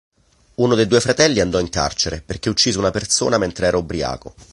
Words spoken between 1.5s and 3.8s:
in carcere perché uccise una persona mentre era